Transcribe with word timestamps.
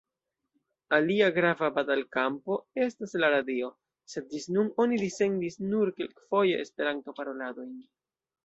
Alia 0.97 1.27
grava 1.35 1.67
batalkampo 1.75 2.57
estas 2.85 3.13
la 3.25 3.29
radio, 3.35 3.69
sed 4.15 4.33
ĝis 4.33 4.49
nun 4.57 4.73
oni 4.87 5.01
dissendis 5.05 5.61
nur 5.67 5.95
kelkfoje 6.01 6.61
Esperanto-paroladojn. 6.67 7.75